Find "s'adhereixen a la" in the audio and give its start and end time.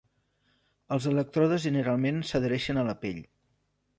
2.31-2.99